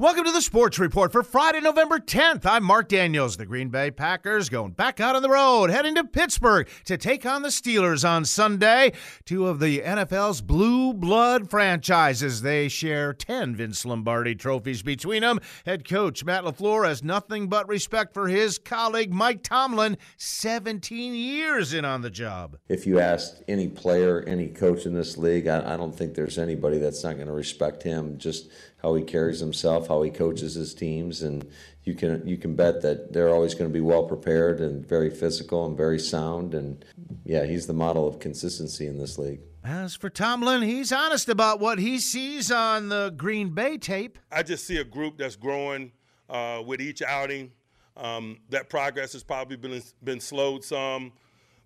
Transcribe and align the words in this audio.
Welcome 0.00 0.24
to 0.24 0.32
the 0.32 0.42
Sports 0.42 0.80
Report 0.80 1.12
for 1.12 1.22
Friday, 1.22 1.60
November 1.60 2.00
10th. 2.00 2.44
I'm 2.44 2.64
Mark 2.64 2.88
Daniels. 2.88 3.36
The 3.36 3.46
Green 3.46 3.68
Bay 3.68 3.92
Packers 3.92 4.48
going 4.48 4.72
back 4.72 4.98
out 4.98 5.14
on 5.14 5.22
the 5.22 5.28
road, 5.28 5.70
heading 5.70 5.94
to 5.94 6.02
Pittsburgh 6.02 6.68
to 6.86 6.96
take 6.98 7.24
on 7.24 7.42
the 7.42 7.48
Steelers 7.50 8.04
on 8.04 8.24
Sunday. 8.24 8.90
Two 9.24 9.46
of 9.46 9.60
the 9.60 9.82
NFL's 9.82 10.40
blue 10.40 10.94
blood 10.94 11.48
franchises. 11.48 12.42
They 12.42 12.66
share 12.66 13.12
10 13.12 13.54
Vince 13.54 13.84
Lombardi 13.84 14.34
trophies 14.34 14.82
between 14.82 15.22
them. 15.22 15.38
Head 15.64 15.88
coach 15.88 16.24
Matt 16.24 16.42
LaFleur 16.42 16.88
has 16.88 17.04
nothing 17.04 17.46
but 17.46 17.68
respect 17.68 18.14
for 18.14 18.26
his 18.26 18.58
colleague 18.58 19.14
Mike 19.14 19.44
Tomlin, 19.44 19.96
17 20.16 21.14
years 21.14 21.72
in 21.72 21.84
on 21.84 22.02
the 22.02 22.10
job. 22.10 22.56
If 22.68 22.84
you 22.84 22.98
asked 22.98 23.44
any 23.46 23.68
player, 23.68 24.24
any 24.26 24.48
coach 24.48 24.86
in 24.86 24.94
this 24.94 25.16
league, 25.16 25.46
I, 25.46 25.74
I 25.74 25.76
don't 25.76 25.94
think 25.96 26.14
there's 26.14 26.36
anybody 26.36 26.78
that's 26.78 27.04
not 27.04 27.14
going 27.14 27.28
to 27.28 27.32
respect 27.32 27.84
him. 27.84 28.18
Just 28.18 28.50
how 28.84 28.94
he 28.94 29.02
carries 29.02 29.40
himself, 29.40 29.88
how 29.88 30.02
he 30.02 30.10
coaches 30.10 30.52
his 30.52 30.74
teams, 30.74 31.22
and 31.22 31.48
you 31.84 31.94
can 31.94 32.24
you 32.28 32.36
can 32.36 32.54
bet 32.54 32.82
that 32.82 33.14
they're 33.14 33.30
always 33.30 33.54
going 33.54 33.68
to 33.68 33.72
be 33.72 33.80
well 33.80 34.04
prepared 34.04 34.60
and 34.60 34.86
very 34.86 35.08
physical 35.08 35.64
and 35.64 35.74
very 35.74 35.98
sound. 35.98 36.52
And 36.52 36.84
yeah, 37.24 37.46
he's 37.46 37.66
the 37.66 37.72
model 37.72 38.06
of 38.06 38.18
consistency 38.20 38.86
in 38.86 38.98
this 38.98 39.16
league. 39.16 39.40
As 39.64 39.96
for 39.96 40.10
Tomlin, 40.10 40.60
he's 40.60 40.92
honest 40.92 41.30
about 41.30 41.60
what 41.60 41.78
he 41.78 41.98
sees 41.98 42.52
on 42.52 42.90
the 42.90 43.14
Green 43.16 43.54
Bay 43.54 43.78
tape. 43.78 44.18
I 44.30 44.42
just 44.42 44.66
see 44.66 44.76
a 44.76 44.84
group 44.84 45.16
that's 45.16 45.36
growing 45.36 45.90
uh, 46.28 46.62
with 46.64 46.82
each 46.82 47.00
outing. 47.00 47.52
Um, 47.96 48.40
that 48.50 48.68
progress 48.68 49.14
has 49.14 49.22
probably 49.22 49.56
been 49.56 49.82
been 50.02 50.20
slowed 50.20 50.62
some 50.62 51.12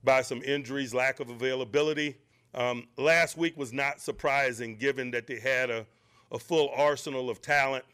by 0.05 0.23
some 0.23 0.41
injuries, 0.45 0.95
lack 0.95 1.19
of 1.19 1.31
availability. 1.31 2.19
Um, 2.55 2.87
last 2.97 3.37
week 3.37 3.57
was 3.57 3.73
not 3.73 4.01
surprising, 4.01 4.77
given 4.77 5.11
that 5.11 5.27
they 5.27 5.41
had 5.41 5.69
a 5.71 5.85
a 6.33 6.39
full 6.39 6.71
arsenal 6.77 7.31
of 7.31 7.41
talent, 7.41 7.85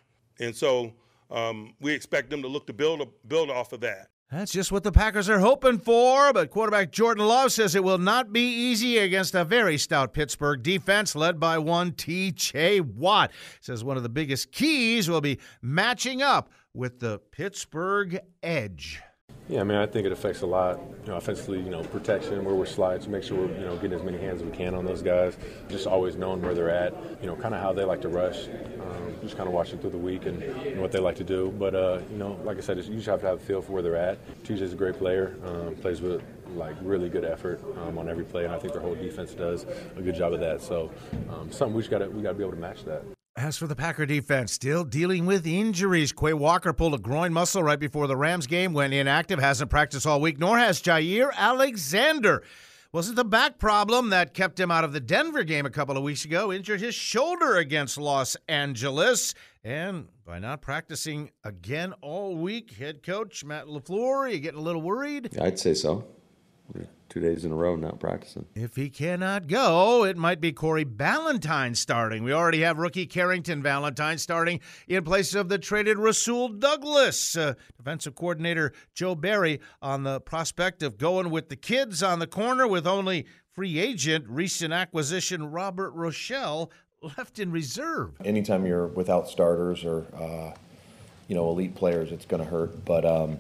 and 0.41 0.55
so 0.55 0.93
um, 1.31 1.75
we 1.81 1.93
expect 1.93 2.31
them 2.31 2.43
to 2.43 2.49
look 2.49 2.67
to 2.67 2.73
build 2.73 3.01
a, 3.01 3.07
build 3.27 3.51
off 3.51 3.73
of 3.73 3.81
that. 3.81 4.09
That's 4.31 4.53
just 4.53 4.73
what 4.73 4.83
the 4.83 4.91
Packers 4.91 5.29
are 5.29 5.39
hoping 5.39 5.79
for, 5.79 6.33
but 6.33 6.51
quarterback 6.51 6.91
Jordan 6.91 7.27
Love 7.27 7.53
says 7.53 7.75
it 7.75 7.85
will 7.85 7.99
not 7.99 8.33
be 8.33 8.41
easy 8.41 8.99
against 8.99 9.35
a 9.35 9.45
very 9.45 9.79
stout 9.79 10.13
Pittsburgh 10.13 10.63
defense 10.63 11.15
led 11.15 11.39
by 11.39 11.59
one 11.59 11.93
T.J. 11.93 12.81
Watt. 12.81 13.31
Says 13.61 13.85
one 13.85 13.97
of 13.97 14.03
the 14.03 14.09
biggest 14.09 14.51
keys 14.51 15.09
will 15.09 15.21
be 15.21 15.39
matching 15.63 16.21
up 16.21 16.51
with 16.73 16.99
the 16.99 17.21
Pittsburgh 17.31 18.19
edge. 18.43 19.01
Yeah, 19.47 19.61
I 19.61 19.65
mean, 19.65 19.77
I 19.77 19.85
think 19.85 20.07
it 20.07 20.13
affects 20.13 20.41
a 20.41 20.47
lot. 20.47 20.81
You 21.03 21.11
know, 21.11 21.17
offensively, 21.17 21.59
you 21.61 21.69
know, 21.69 21.83
protection 21.83 22.43
where 22.47 22.55
we're 22.55 22.65
slides, 22.65 23.07
make 23.09 23.23
sure 23.23 23.47
we're 23.47 23.55
you 23.59 23.67
know 23.67 23.77
getting 23.77 23.93
as 23.93 24.03
many 24.03 24.17
hands 24.17 24.41
as 24.41 24.49
we 24.49 24.57
can 24.57 24.75
on 24.75 24.87
those 24.87 25.03
guys. 25.03 25.37
Just 25.69 25.87
always 25.87 26.17
knowing 26.17 26.41
where 26.41 26.55
they're 26.55 26.71
at. 26.71 26.95
You 27.21 27.27
know, 27.27 27.37
kind 27.37 27.55
of 27.55 27.61
how 27.61 27.75
they 27.75 27.85
like 27.85 28.01
to 28.03 28.09
rush. 28.09 28.49
Um, 28.49 29.15
just 29.21 29.37
kind 29.37 29.47
of 29.47 29.53
watching 29.53 29.79
through 29.79 29.91
the 29.91 29.99
week 29.99 30.25
and 30.25 30.41
know, 30.41 30.81
what 30.81 30.93
they 30.93 30.99
like 30.99 31.17
to 31.17 31.25
do. 31.25 31.55
But 31.59 31.75
uh, 31.75 32.01
you 32.11 32.17
know, 32.17 32.41
like 32.43 32.57
I 32.57 32.61
said, 32.61 32.79
you 32.79 32.95
just 32.95 33.07
have 33.07 33.21
to 33.21 33.27
have 33.27 33.37
a 33.37 33.45
feel 33.45 33.61
for 33.61 33.73
where 33.73 33.83
they're 33.83 33.97
at. 33.97 34.19
TJ's 34.45 34.73
a 34.73 34.77
great 34.77 34.97
player. 34.97 35.37
Um, 35.45 35.75
plays 35.75 36.01
with 36.01 36.23
like 36.55 36.77
really 36.81 37.11
good 37.11 37.27
effort 37.27 37.61
um, 37.83 37.99
on 37.99 38.09
every 38.09 38.25
play, 38.25 38.47
and 38.47 38.55
I 38.55 38.59
think 38.59 38.73
their 38.73 38.83
whole 38.83 38.95
defense 38.95 39.35
does 39.35 39.67
a 39.97 40.01
good 40.01 40.15
job 40.15 40.33
of 40.33 40.41
that. 40.41 40.63
So, 40.63 40.91
um, 41.29 41.53
something 41.53 41.75
we 41.75 41.83
just 41.83 41.91
got 41.91 41.99
to 41.99 42.09
we 42.09 42.23
got 42.23 42.31
to 42.31 42.35
be 42.35 42.45
able 42.45 42.55
to 42.55 42.61
match 42.61 42.85
that. 42.87 43.03
As 43.37 43.57
for 43.57 43.67
the 43.67 43.75
Packer 43.75 44.07
defense, 44.07 44.53
still 44.53 44.85
dealing 44.85 45.27
with 45.27 45.45
injuries. 45.45 46.13
Quay 46.13 46.35
Walker 46.35 46.73
pulled 46.73 46.95
a 46.95 46.99
groin 46.99 47.33
muscle 47.33 47.65
right 47.65 47.81
before 47.81 48.07
the 48.07 48.17
Rams 48.17 48.47
game, 48.47 48.73
went 48.73 48.95
inactive, 48.95 49.41
hasn't 49.41 49.71
practiced 49.71 50.07
all 50.07 50.21
week, 50.21 50.39
nor 50.39 50.57
has 50.57 50.81
Jaire 50.81 51.33
Alexander. 51.35 52.45
Was 52.93 53.09
it 53.09 53.17
the 53.17 53.25
back 53.25 53.59
problem 53.59 54.11
that 54.11 54.35
kept 54.35 54.61
him 54.61 54.71
out 54.71 54.85
of 54.85 54.93
the 54.93 55.01
Denver 55.01 55.43
game 55.43 55.67
a 55.67 55.71
couple 55.71 55.97
of 55.97 56.05
weeks 56.05 56.25
ago? 56.25 56.53
Injured 56.53 56.81
his 56.81 56.95
shoulder 56.95 57.57
against 57.57 57.99
Los 57.99 58.37
Angeles. 58.47 59.35
And 59.65 60.07
by 60.25 60.39
not 60.39 60.63
practicing 60.63 61.33
again 61.43 61.93
all 62.03 62.37
week, 62.37 62.75
head 62.75 63.03
coach 63.03 63.45
Matt 63.45 63.67
LaFleur, 63.67 64.33
you 64.33 64.39
getting 64.39 64.61
a 64.61 64.63
little 64.63 64.81
worried? 64.83 65.37
I'd 65.41 65.59
say 65.59 65.75
so 65.75 66.07
two 67.15 67.21
days 67.21 67.45
in 67.45 67.53
a 67.53 67.55
row 67.55 67.77
not 67.77 68.01
practicing. 68.01 68.45
If 68.57 68.75
he 68.75 68.91
cannot 68.91 69.47
go, 69.47 70.05
it 70.05 70.17
might 70.17 70.41
be 70.41 70.53
Corey 70.53 70.85
Ballentine 70.85 71.77
starting. 71.77 72.25
We 72.25 72.33
already 72.33 72.63
have 72.63 72.77
rookie 72.77 73.07
Carrington 73.07 73.63
Valentine 73.63 74.19
starting 74.19 74.59
in 74.89 75.05
place 75.05 75.33
of 75.33 75.49
the 75.49 75.57
traded 75.57 75.97
Rasul 75.97 76.49
Douglas. 76.49 77.37
Uh, 77.37 77.55
defensive 77.77 78.17
coordinator 78.17 78.73
Joe 78.95 79.15
Barry 79.15 79.61
on 79.81 80.03
the 80.03 80.21
prospect 80.21 80.83
of 80.83 80.99
going 80.99 81.31
with 81.31 81.51
the 81.51 81.57
kids 81.57 82.03
on 82.03 82.19
the 82.19 82.27
corner 82.27 82.67
with 82.67 82.85
only 82.85 83.27
free 83.53 83.79
agent 83.79 84.25
recent 84.29 84.73
acquisition 84.73 85.53
Robert 85.53 85.95
Rochell 85.95 86.73
left 87.01 87.39
in 87.39 87.53
reserve. 87.53 88.11
Anytime 88.25 88.67
you're 88.67 88.89
without 88.89 89.29
starters 89.29 89.85
or 89.85 90.05
uh, 90.17 90.53
you 91.29 91.37
know 91.37 91.49
elite 91.49 91.77
players, 91.77 92.11
it's 92.11 92.27
going 92.27 92.43
to 92.43 92.51
hurt. 92.51 92.85
But 92.85 93.05
um, 93.05 93.39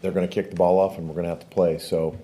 they're 0.00 0.10
going 0.10 0.26
to 0.26 0.34
kick 0.34 0.50
the 0.50 0.56
ball 0.56 0.80
off, 0.80 0.98
and 0.98 1.06
we're 1.06 1.14
going 1.14 1.26
to 1.26 1.30
have 1.30 1.40
to 1.40 1.46
play. 1.46 1.78
So 1.78 2.18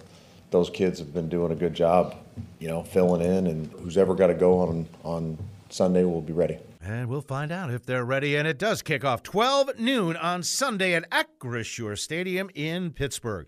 those 0.50 0.70
kids 0.70 0.98
have 0.98 1.12
been 1.12 1.28
doing 1.28 1.52
a 1.52 1.54
good 1.54 1.74
job, 1.74 2.16
you 2.58 2.68
know, 2.68 2.82
filling 2.82 3.22
in, 3.22 3.46
and 3.46 3.70
who's 3.72 3.98
ever 3.98 4.14
got 4.14 4.28
to 4.28 4.34
go 4.34 4.58
on 4.60 4.86
on 5.04 5.38
Sunday 5.68 6.04
will 6.04 6.22
be 6.22 6.32
ready. 6.32 6.58
And 6.80 7.08
we'll 7.08 7.20
find 7.20 7.52
out 7.52 7.70
if 7.70 7.84
they're 7.84 8.04
ready. 8.04 8.36
And 8.36 8.48
it 8.48 8.58
does 8.58 8.82
kick 8.82 9.04
off 9.04 9.22
12 9.22 9.78
noon 9.78 10.16
on 10.16 10.42
Sunday 10.42 10.94
at 10.94 11.10
Acrisure 11.10 11.98
Stadium 11.98 12.50
in 12.54 12.92
Pittsburgh. 12.92 13.46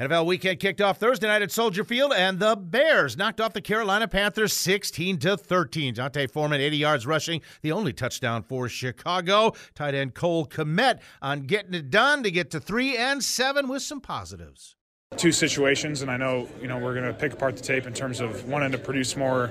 NFL 0.00 0.26
weekend 0.26 0.58
kicked 0.58 0.80
off 0.80 0.98
Thursday 0.98 1.28
night 1.28 1.42
at 1.42 1.52
Soldier 1.52 1.84
Field, 1.84 2.12
and 2.16 2.38
the 2.38 2.56
Bears 2.56 3.16
knocked 3.16 3.40
off 3.40 3.52
the 3.52 3.60
Carolina 3.60 4.08
Panthers 4.08 4.52
16 4.52 5.18
to 5.18 5.36
13. 5.36 5.94
D'Onta 5.94 6.30
Foreman, 6.30 6.60
80 6.60 6.76
yards 6.76 7.06
rushing, 7.06 7.40
the 7.60 7.72
only 7.72 7.92
touchdown 7.92 8.42
for 8.42 8.68
Chicago. 8.68 9.52
Tight 9.74 9.94
end 9.94 10.14
Cole 10.14 10.46
Kmet 10.46 11.00
on 11.20 11.42
getting 11.42 11.74
it 11.74 11.90
done 11.90 12.22
to 12.24 12.30
get 12.30 12.50
to 12.50 12.58
three 12.58 12.96
and 12.96 13.22
seven 13.22 13.68
with 13.68 13.82
some 13.82 14.00
positives 14.00 14.76
two 15.16 15.32
situations, 15.32 16.02
and 16.02 16.10
I 16.10 16.16
know 16.16 16.48
you 16.60 16.68
know 16.68 16.78
we're 16.78 16.94
going 16.94 17.06
to 17.06 17.12
pick 17.12 17.32
apart 17.32 17.56
the 17.56 17.62
tape 17.62 17.86
in 17.86 17.92
terms 17.92 18.20
of 18.20 18.46
wanting 18.48 18.72
to 18.72 18.78
produce 18.78 19.16
more 19.16 19.50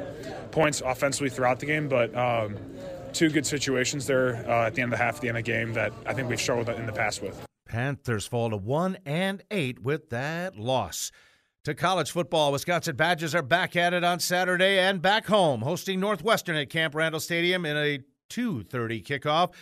points 0.52 0.82
offensively 0.82 1.30
throughout 1.30 1.60
the 1.60 1.66
game, 1.66 1.88
but 1.88 2.16
um, 2.16 2.58
two 3.14 3.30
good 3.30 3.46
situations 3.46 4.06
there 4.06 4.36
uh, 4.50 4.68
at 4.68 4.76
the 4.76 4.82
end 4.82 4.94
of 4.94 5.00
the 5.00 5.04
half, 5.04 5.16
at 5.16 5.22
the 5.22 5.30
end 5.30 5.38
of 5.38 5.44
the 5.44 5.52
game 5.52 5.74
that 5.74 5.94
I 6.06 6.14
think 6.14 6.30
we've 6.30 6.42
struggled 6.42 6.70
in 6.70 6.86
the 6.86 6.94
past 6.94 7.22
with. 7.22 7.46
Panthers 7.68 8.26
fall 8.26 8.50
to 8.50 8.58
one 8.58 8.98
and 9.06 9.44
eight 9.50 9.82
with 9.82 10.10
that 10.10 10.58
loss. 10.58 11.12
To 11.66 11.76
college 11.76 12.10
football, 12.10 12.52
Wisconsin 12.52 12.96
Badgers 12.96 13.36
are 13.36 13.44
back 13.44 13.76
at 13.76 13.94
it 13.94 14.04
on 14.04 14.20
Saturday 14.20 14.80
and 14.80 15.02
back 15.02 15.28
home, 15.28 15.62
hosting 15.62 16.00
Northwestern 16.00 16.56
at 16.56 16.70
Camp 16.70 16.96
Randall 16.96 17.20
Stadium 17.20 17.66
in 17.66 17.78
a 17.78 18.00
2:30 18.30 19.04
kickoff. 19.04 19.54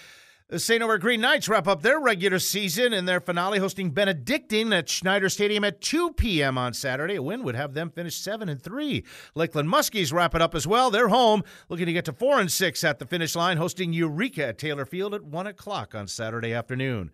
The 0.49 0.57
St. 0.57 0.79
Norbert 0.79 1.01
Green 1.01 1.21
Knights 1.21 1.47
wrap 1.47 1.67
up 1.67 1.83
their 1.83 1.99
regular 1.99 2.39
season 2.39 2.91
in 2.91 3.05
their 3.05 3.19
finale, 3.19 3.59
hosting 3.59 3.91
Benedictine 3.91 4.73
at 4.73 4.89
Schneider 4.89 5.29
Stadium 5.29 5.63
at 5.63 5.79
2 5.79 6.13
p.m. 6.13 6.57
on 6.57 6.73
Saturday. 6.73 7.17
A 7.17 7.21
win 7.21 7.43
would 7.43 7.53
have 7.53 7.75
them 7.75 7.91
finish 7.91 8.15
seven 8.15 8.49
and 8.49 8.59
three. 8.59 9.03
Lakeland 9.35 9.69
Muskies 9.69 10.11
wrap 10.11 10.33
it 10.33 10.41
up 10.41 10.55
as 10.55 10.65
well. 10.65 10.89
They're 10.89 11.09
home, 11.09 11.43
looking 11.69 11.85
to 11.85 11.93
get 11.93 12.05
to 12.05 12.13
four 12.13 12.39
and 12.39 12.51
six 12.51 12.83
at 12.83 12.97
the 12.97 13.05
finish 13.05 13.35
line, 13.35 13.57
hosting 13.57 13.93
Eureka 13.93 14.47
at 14.47 14.57
Taylor 14.57 14.87
Field 14.87 15.13
at 15.13 15.23
one 15.23 15.45
o'clock 15.45 15.93
on 15.93 16.07
Saturday 16.07 16.51
afternoon. 16.51 17.11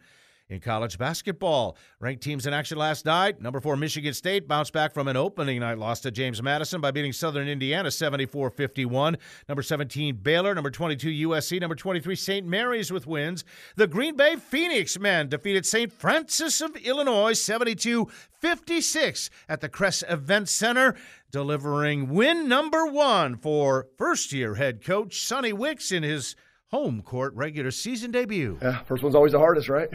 In 0.47 0.59
college 0.59 0.99
basketball, 0.99 1.75
ranked 1.99 2.21
teams 2.21 2.45
in 2.45 2.53
action 2.53 2.77
last 2.77 3.03
night. 3.03 3.41
Number 3.41 3.59
four, 3.59 3.75
Michigan 3.75 4.13
State 4.13 4.47
bounced 4.47 4.73
back 4.73 4.93
from 4.93 5.07
an 5.07 5.17
opening 5.17 5.59
night 5.59 5.79
loss 5.79 6.01
to 6.01 6.11
James 6.11 6.39
Madison 6.39 6.81
by 6.81 6.91
beating 6.91 7.13
Southern 7.13 7.47
Indiana 7.47 7.89
74 7.89 8.51
51. 8.51 9.17
Number 9.49 9.63
17, 9.63 10.17
Baylor. 10.17 10.53
Number 10.53 10.69
22, 10.69 11.29
USC. 11.29 11.59
Number 11.59 11.73
23, 11.73 12.15
St. 12.15 12.45
Mary's 12.45 12.91
with 12.91 13.07
wins. 13.07 13.43
The 13.75 13.87
Green 13.87 14.15
Bay 14.15 14.35
Phoenix 14.35 14.99
men 14.99 15.29
defeated 15.29 15.65
St. 15.65 15.91
Francis 15.91 16.61
of 16.61 16.75
Illinois 16.75 17.33
72 17.33 18.07
56 18.39 19.31
at 19.49 19.61
the 19.61 19.69
Kress 19.69 20.03
Event 20.07 20.47
Center, 20.47 20.93
delivering 21.31 22.09
win 22.09 22.47
number 22.47 22.85
one 22.85 23.35
for 23.35 23.87
first 23.97 24.31
year 24.31 24.53
head 24.53 24.85
coach 24.85 25.25
Sonny 25.25 25.53
Wicks 25.53 25.91
in 25.91 26.03
his 26.03 26.35
home 26.67 27.01
court 27.01 27.33
regular 27.33 27.71
season 27.71 28.11
debut. 28.11 28.59
Yeah, 28.61 28.83
first 28.83 29.01
one's 29.01 29.15
always 29.15 29.31
the 29.31 29.39
hardest, 29.39 29.69
right? 29.69 29.89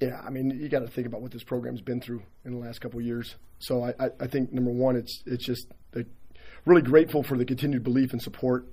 Yeah, 0.00 0.20
I 0.24 0.30
mean, 0.30 0.50
you 0.50 0.68
got 0.68 0.80
to 0.80 0.88
think 0.88 1.06
about 1.06 1.20
what 1.20 1.30
this 1.30 1.44
program's 1.44 1.82
been 1.82 2.00
through 2.00 2.22
in 2.44 2.52
the 2.52 2.58
last 2.58 2.80
couple 2.80 2.98
of 2.98 3.04
years. 3.04 3.36
So 3.58 3.84
I, 3.84 3.94
I, 4.00 4.10
I 4.20 4.26
think 4.26 4.52
number 4.52 4.70
one, 4.70 4.96
it's 4.96 5.22
it's 5.26 5.44
just 5.44 5.66
really 6.64 6.82
grateful 6.82 7.22
for 7.22 7.36
the 7.36 7.44
continued 7.44 7.82
belief 7.82 8.12
and 8.12 8.20
support 8.20 8.66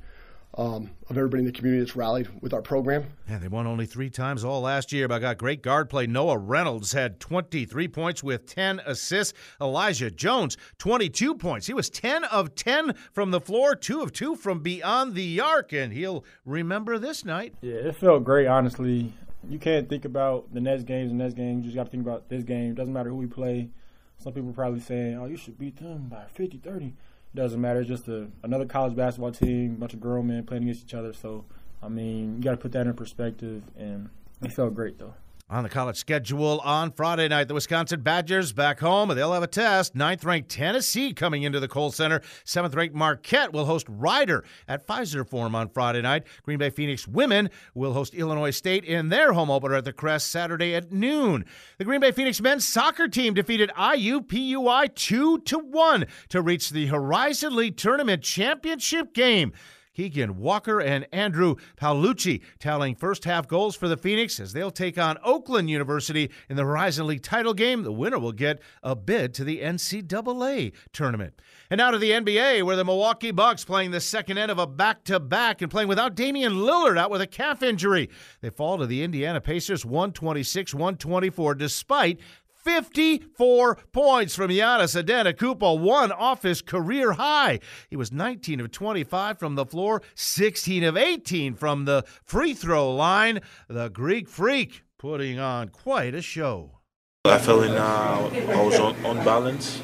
um, 0.58 0.92
of 1.10 1.18
everybody 1.18 1.42
in 1.42 1.46
the 1.46 1.52
community 1.52 1.84
that's 1.84 1.96
rallied 1.96 2.28
with 2.42 2.54
our 2.54 2.62
program. 2.62 3.06
Yeah, 3.30 3.38
they 3.38 3.48
won 3.48 3.68
only 3.68 3.86
three 3.86 4.10
times 4.10 4.44
all 4.44 4.62
last 4.62 4.92
year, 4.92 5.08
but 5.08 5.20
got 5.20 5.38
great 5.38 5.62
guard 5.62 5.90
play. 5.90 6.08
Noah 6.08 6.38
Reynolds 6.38 6.94
had 6.94 7.20
23 7.20 7.88
points 7.90 8.24
with 8.24 8.48
10 8.48 8.82
assists. 8.86 9.38
Elijah 9.62 10.10
Jones, 10.10 10.58
22 10.80 11.36
points. 11.36 11.68
He 11.68 11.74
was 11.74 11.90
10 11.90 12.24
of 12.26 12.56
10 12.56 12.96
from 13.12 13.32
the 13.32 13.42
floor, 13.42 13.76
2 13.76 14.02
of 14.02 14.14
2 14.14 14.36
from 14.36 14.60
beyond 14.60 15.14
the 15.14 15.40
arc, 15.40 15.74
and 15.74 15.94
he'll 15.94 16.26
remember 16.46 16.98
this 16.98 17.24
night. 17.24 17.54
Yeah, 17.62 17.76
it 17.76 17.96
felt 17.96 18.24
great, 18.24 18.48
honestly 18.48 19.14
you 19.50 19.60
can't 19.60 19.88
think 19.90 20.06
about 20.06 20.54
the 20.54 20.60
next 20.60 20.84
games 20.84 21.12
and 21.12 21.20
next 21.20 21.36
game. 21.36 21.58
You 21.60 21.64
just 21.64 21.76
got 21.76 21.86
to 21.86 21.90
think 21.90 22.04
about 22.04 22.30
this 22.30 22.44
game. 22.44 22.72
It 22.72 22.76
doesn't 22.76 22.94
matter 22.94 23.10
who 23.10 23.16
we 23.16 23.28
play. 23.28 23.70
Some 24.18 24.34
people 24.34 24.50
are 24.50 24.54
probably 24.54 24.80
saying, 24.80 25.18
"Oh, 25.18 25.26
you 25.26 25.38
should 25.38 25.58
beat 25.58 25.78
them 25.78 26.08
by 26.10 26.26
50, 26.34 26.58
30." 26.58 26.94
Doesn't 27.36 27.62
matter. 27.62 27.82
It's 27.82 27.90
just 27.90 28.08
a, 28.08 28.30
another 28.42 28.66
college 28.66 28.96
basketball 28.96 29.32
team, 29.32 29.76
bunch 29.76 29.94
of 29.94 30.00
girl 30.00 30.24
men 30.24 30.46
playing 30.46 30.64
against 30.64 30.84
each 30.84 30.94
other. 30.94 31.14
So, 31.14 31.46
I 31.84 31.90
mean, 31.90 32.38
you 32.38 32.44
got 32.44 32.52
to 32.52 32.58
put 32.58 32.72
that 32.72 32.88
in 32.88 32.94
perspective. 32.94 33.64
And 33.78 34.10
It 34.44 34.54
felt 34.54 34.74
great 34.74 34.98
though. 34.98 35.14
On 35.50 35.64
the 35.64 35.70
college 35.70 35.96
schedule 35.96 36.60
on 36.66 36.92
Friday 36.92 37.30
night, 37.30 37.48
the 37.48 37.54
Wisconsin 37.54 38.02
Badgers 38.02 38.52
back 38.52 38.82
home. 38.82 39.08
They'll 39.16 39.32
have 39.32 39.44
a 39.44 39.48
test. 39.48 39.96
Ninth 39.96 40.26
ranked 40.26 40.50
Tennessee 40.50 41.14
coming 41.14 41.44
into 41.44 41.62
the 41.62 41.70
Kohl 41.70 41.90
Center. 41.90 42.22
Seventh 42.44 42.76
ranked 42.76 42.94
Marquette 42.94 43.54
will 43.54 43.64
host 43.64 43.86
Rider 43.88 44.44
at 44.68 44.86
Fiserv 44.86 45.30
Forum 45.30 45.56
on 45.56 45.70
Friday 45.70 46.02
night. 46.02 46.26
Green 46.44 46.58
Bay 46.58 46.70
Phoenix 46.70 47.08
women 47.08 47.50
will 47.74 47.94
host 47.94 48.14
Illinois 48.14 48.52
State 48.52 48.84
in 48.84 49.08
their 49.08 49.32
home 49.32 49.50
opener 49.50 49.76
at 49.76 49.86
the 49.86 49.94
Kress 49.94 50.26
Saturday 50.26 50.76
at 50.76 50.92
noon. 50.92 51.46
The 51.78 51.86
Green 51.86 52.02
Bay 52.02 52.12
Phoenix 52.12 52.42
men's 52.42 52.68
soccer 52.68 53.08
team 53.08 53.34
defeated 53.34 53.72
IUPUI 53.78 54.94
2 54.96 55.40
to 55.40 55.60
1 55.60 56.08
to 56.28 56.42
reach 56.42 56.72
the 56.72 56.88
Horizon 56.88 57.56
League 57.56 57.78
Tournament 57.78 58.22
Championship 58.22 59.14
game. 59.14 59.54
Keegan 59.98 60.38
Walker 60.38 60.80
and 60.80 61.08
Andrew 61.12 61.56
Paolucci 61.76 62.44
tallying 62.60 62.94
first 62.94 63.24
half 63.24 63.48
goals 63.48 63.76
for 63.76 63.88
the 63.88 63.98
Phoenix 63.98 64.40
as 64.40 64.54
they'll 64.54 64.70
take 64.70 64.96
on 65.00 65.18
Oakland 65.24 65.72
University 65.72 66.30
in 66.48 66.56
the 66.56 66.64
Horizon 66.64 67.08
League 67.08 67.24
title 67.24 67.56
game. 67.56 67.82
The 67.82 67.92
winner 67.92 68.20
will 68.20 68.32
get 68.32 68.62
a 68.84 68.96
bid 68.96 69.34
to 69.34 69.44
the 69.44 69.60
NCAA 69.60 70.74
tournament. 70.94 71.42
And 71.72 71.80
now 71.80 71.90
to 71.90 71.98
the 71.98 72.12
NBA, 72.12 72.62
where 72.62 72.76
the 72.76 72.86
Milwaukee 72.86 73.32
Bucks 73.32 73.66
playing 73.66 73.90
the 73.90 74.00
second 74.00 74.38
end 74.38 74.52
of 74.52 74.60
a 74.60 74.68
back 74.68 75.04
to 75.06 75.20
back 75.20 75.64
and 75.64 75.72
playing 75.72 75.88
without 75.88 76.14
Damian 76.14 76.58
Lillard 76.58 77.00
out 77.00 77.10
with 77.10 77.22
a 77.22 77.26
calf 77.28 77.64
injury. 77.64 78.08
They 78.42 78.52
fall 78.52 78.78
to 78.78 78.86
the 78.86 79.02
Indiana 79.02 79.42
Pacers 79.42 79.84
126 79.84 80.76
124 80.76 81.56
despite 81.56 82.20
54 82.68 83.76
points 83.94 84.36
from 84.36 84.52
Giannis 84.52 85.02
Antetokounmpo, 85.02 85.80
one 85.80 86.12
off 86.12 86.44
his 86.44 86.62
career 86.62 87.14
high. 87.14 87.62
He 87.90 87.96
was 87.96 88.12
19 88.12 88.60
of 88.60 88.72
25 88.72 89.40
from 89.40 89.56
the 89.56 89.66
floor, 89.66 90.02
16 90.16 90.84
of 90.84 90.98
18 90.98 91.56
from 91.56 91.86
the 91.86 92.04
free 92.26 92.54
throw 92.54 92.94
line. 92.94 93.40
The 93.70 93.88
Greek 93.88 94.28
Freak 94.28 94.84
putting 95.00 95.40
on 95.40 95.70
quite 95.70 96.14
a 96.14 96.22
show. 96.22 96.80
I 97.24 97.38
feel 97.38 97.64
in, 97.64 97.72
uh, 97.72 98.30
I 98.50 98.62
was 98.62 98.78
on, 98.78 99.06
on 99.06 99.24
balance. 99.24 99.82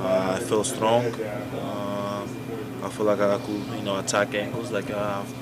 Uh, 0.00 0.36
I 0.36 0.40
feel 0.40 0.62
strong. 0.62 1.06
Uh, 1.06 2.26
I 2.82 2.88
feel 2.90 3.06
like 3.06 3.20
I 3.20 3.38
could, 3.38 3.64
you 3.76 3.82
know, 3.82 3.98
attack 3.98 4.34
angles 4.34 4.70
like 4.70 4.90
I've, 4.90 5.34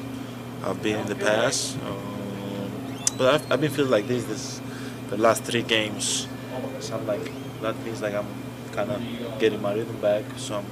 I've 0.65 0.81
been 0.81 1.00
in 1.00 1.08
the 1.08 1.17
past. 1.17 1.76
Um, 1.85 2.99
but 3.19 3.35
I've, 3.35 3.53
I've 3.53 3.61
been 3.61 3.73
feeling 3.73 3.91
like 3.91 4.06
this, 4.06 4.23
this 4.26 4.61
the 5.11 5.17
last 5.17 5.43
three 5.43 5.62
games. 5.62 6.29
So 6.81 6.96
I'm 6.96 7.06
like, 7.06 7.31
that 7.60 7.78
means 7.84 8.02
like 8.02 8.14
I'm 8.14 8.26
kind 8.72 8.90
of 8.90 9.38
getting 9.38 9.60
my 9.62 9.75
rhythm 9.75 10.00
back. 10.00 10.25
So 10.37 10.56
I'm 10.56 10.66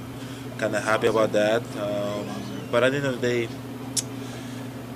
kind 0.57 0.75
of 0.75 0.83
happy 0.83 1.07
about 1.07 1.31
that. 1.33 1.61
Um, 1.77 2.27
but 2.71 2.83
at 2.83 2.91
the 2.91 2.97
end 2.97 3.07
of 3.07 3.21
the 3.21 3.27
day, 3.27 3.43
it 3.43 3.49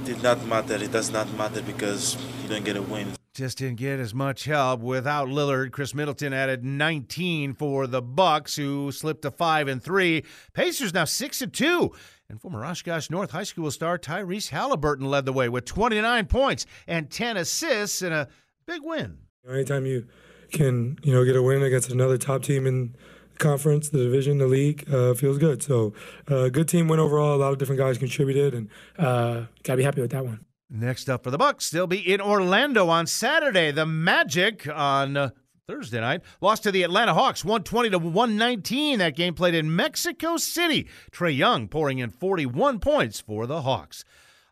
did 0.06 0.24
not 0.24 0.46
matter. 0.46 0.76
It 0.76 0.92
does 0.92 1.12
not 1.12 1.32
matter 1.38 1.62
because 1.62 2.18
you 2.44 2.50
don't 2.50 2.64
get 2.64 2.78
a 2.78 2.82
win. 2.82 3.16
Just 3.34 3.58
didn't 3.58 3.78
get 3.78 4.00
as 4.00 4.14
much 4.14 4.46
help 4.46 4.80
without 4.80 5.28
Lillard. 5.28 5.72
Khris 5.72 5.94
Middleton 5.94 6.32
added 6.32 6.64
19 6.64 7.54
for 7.54 7.86
the 7.86 8.02
Bucks, 8.02 8.56
who 8.56 8.94
slipped 8.94 9.24
to 9.24 9.32
five 9.32 9.68
and 9.68 9.84
three. 9.84 10.24
Pacers 10.54 10.94
now 10.94 11.04
six 11.04 11.42
and 11.42 11.52
two. 11.52 11.92
And 12.30 12.42
former 12.42 12.64
Oshkosh 12.64 13.10
North 13.10 13.32
High 13.32 13.44
School 13.44 13.70
star 13.72 14.00
Tyrese 14.00 14.50
Halliburton 14.50 15.06
led 15.10 15.26
the 15.26 15.34
way 15.34 15.50
with 15.50 15.66
29 15.66 16.26
points 16.28 16.66
and 16.88 17.10
10 17.10 17.38
assists 17.38 18.02
in 18.02 18.14
a 18.14 18.30
big 18.66 18.82
win. 18.84 19.18
Anytime 19.48 19.86
you 19.86 20.08
can 20.56 20.98
you 21.04 21.14
know 21.14 21.24
get 21.24 21.36
a 21.36 21.44
win 21.44 21.62
against 21.62 21.92
another 21.92 22.18
top 22.18 22.42
team 22.42 22.66
in 22.66 22.96
the 23.34 23.38
conference, 23.38 23.90
the 23.90 23.98
division, 24.00 24.38
the 24.38 24.48
league, 24.48 24.90
uh, 24.92 25.14
feels 25.14 25.38
good. 25.38 25.62
So, 25.62 25.94
uh, 26.28 26.48
good 26.50 26.68
team 26.68 26.88
win 26.88 27.00
overall. 27.00 27.36
A 27.36 27.38
lot 27.38 27.52
of 27.52 27.60
different 27.60 27.80
guys 27.80 27.98
contributed, 27.98 28.54
and 28.54 28.70
uh, 28.98 29.46
gotta 29.64 29.78
be 29.78 29.84
happy 29.84 30.02
with 30.02 30.12
that 30.12 30.26
one. 30.26 30.46
Next 30.70 31.10
up 31.10 31.24
for 31.24 31.32
the 31.32 31.38
Bucks, 31.38 31.70
they'll 31.70 31.86
be 31.86 32.00
in 32.00 32.22
Orlando 32.22 32.88
on 32.88 33.06
Saturday. 33.06 33.72
The 33.72 33.86
Magic 33.86 34.68
on 34.68 35.18
uh, 35.18 35.30
Thursday 35.68 36.00
night 36.00 36.22
lost 36.42 36.64
to 36.64 36.72
the 36.72 36.84
Atlanta 36.84 37.14
Hawks 37.14 37.44
120 37.44 37.90
to 37.92 38.00
119. 38.00 39.00
That 39.00 39.16
game 39.16 39.34
played 39.34 39.54
in 39.54 39.76
Mexico 39.76 40.38
City. 40.38 40.88
Trae 41.12 41.36
Young 41.36 41.68
pouring 41.68 42.00
in 42.00 42.10
41 42.10 42.80
points 42.80 43.20
for 43.20 43.46
the 43.46 43.62
Hawks. 43.62 44.06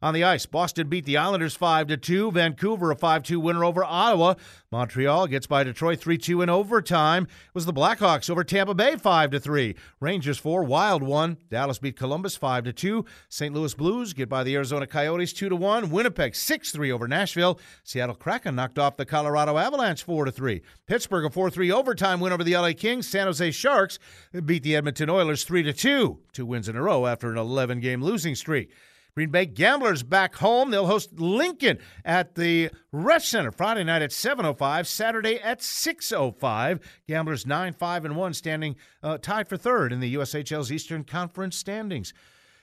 On 0.03 0.13
the 0.13 0.25
ice, 0.25 0.45
Boston 0.45 0.89
beat 0.89 1.05
the 1.05 1.15
Islanders 1.15 1.55
5 1.55 1.87
to 1.87 1.95
2. 1.95 2.33
Vancouver 2.33 2.91
a 2.91 2.95
5-2 2.95 3.37
winner 3.37 3.63
over 3.63 3.85
Ottawa. 3.85 4.33
Montreal 4.69 5.27
gets 5.27 5.47
by 5.47 5.63
Detroit 5.63 6.01
3-2 6.01 6.43
in 6.43 6.49
overtime. 6.49 7.23
It 7.23 7.53
was 7.53 7.65
the 7.65 7.71
Blackhawks 7.71 8.29
over 8.29 8.43
Tampa 8.43 8.73
Bay 8.73 8.97
5 8.97 9.31
to 9.31 9.39
3. 9.39 9.77
Rangers 10.01 10.37
4, 10.37 10.65
Wild 10.65 11.03
1. 11.03 11.37
Dallas 11.49 11.79
beat 11.79 11.95
Columbus 11.95 12.35
5 12.35 12.65
to 12.65 12.73
2. 12.73 13.05
St. 13.29 13.55
Louis 13.55 13.73
Blues 13.73 14.11
get 14.11 14.27
by 14.27 14.43
the 14.43 14.53
Arizona 14.55 14.85
Coyotes 14.85 15.31
2 15.31 15.47
to 15.47 15.55
1. 15.55 15.89
Winnipeg 15.89 16.33
6-3 16.33 16.91
over 16.91 17.07
Nashville. 17.07 17.57
Seattle 17.85 18.15
Kraken 18.15 18.55
knocked 18.55 18.77
off 18.77 18.97
the 18.97 19.05
Colorado 19.05 19.57
Avalanche 19.57 20.03
4 20.03 20.25
to 20.25 20.33
3. 20.33 20.61
Pittsburgh 20.85 21.23
a 21.23 21.29
4-3 21.29 21.71
overtime 21.71 22.19
win 22.19 22.33
over 22.33 22.43
the 22.43 22.57
LA 22.57 22.73
Kings. 22.73 23.07
San 23.07 23.27
Jose 23.27 23.51
Sharks 23.51 23.99
beat 24.43 24.63
the 24.63 24.75
Edmonton 24.75 25.09
Oilers 25.09 25.45
3 25.45 25.63
to 25.63 25.71
2. 25.71 26.19
Two 26.33 26.45
wins 26.45 26.67
in 26.67 26.75
a 26.75 26.81
row 26.81 27.05
after 27.05 27.31
an 27.31 27.37
11-game 27.37 28.03
losing 28.03 28.35
streak. 28.35 28.69
Green 29.15 29.29
Bay 29.29 29.45
Gamblers 29.45 30.01
back 30.01 30.35
home. 30.35 30.71
They'll 30.71 30.87
host 30.87 31.19
Lincoln 31.19 31.77
at 32.03 32.33
the 32.33 32.71
Resch 32.91 33.27
Center 33.27 33.51
Friday 33.51 33.83
night 33.83 34.01
at 34.01 34.11
7:05, 34.11 34.87
Saturday 34.87 35.39
at 35.39 35.59
6:05. 35.59 36.79
Gamblers 37.07 37.45
9-5 37.45 38.05
and 38.05 38.15
1 38.15 38.33
standing 38.33 38.75
uh, 39.03 39.19
tied 39.19 39.47
for 39.47 39.55
third 39.55 39.93
in 39.93 39.99
the 39.99 40.15
USHL's 40.15 40.71
Eastern 40.71 41.03
Conference 41.03 41.55
standings. 41.55 42.11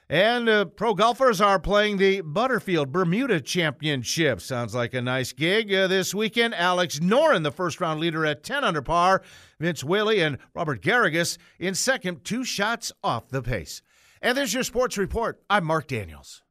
And 0.09 0.49
uh, 0.49 0.65
pro 0.65 0.93
golfers 0.93 1.41
are 1.41 1.61
playing 1.61 1.99
the 1.99 2.21
Butterfield 2.23 2.91
Bermuda 2.91 3.41
Championship. 3.41 4.41
Sounds 4.41 4.75
like 4.75 4.93
a 4.93 5.01
nice 5.01 5.33
gig 5.33 5.73
uh, 5.73 5.87
this 5.87 6.13
weekend. 6.13 6.53
Alex 6.57 6.99
Noren, 6.99 7.45
the 7.45 7.53
first 7.53 7.81
round 7.81 8.01
leader 8.01 8.27
at 8.27 8.43
10 8.43 8.65
under 8.65 8.83
par. 8.83 9.23
Vince 9.61 9.85
Whaley 9.85 10.21
and 10.21 10.39
Robert 10.53 10.83
Garrigus 10.83 11.39
in 11.61 11.77
second, 11.77 12.25
two 12.25 12.43
shots 12.43 12.91
off 13.05 13.29
the 13.29 13.41
pace. 13.41 13.83
And 14.23 14.37
there's 14.37 14.55
your 14.55 14.65
sports 14.65 14.99
report. 14.99 15.43
I'm 15.49 15.65
Mark 15.65 15.87
Daniels. 15.87 16.43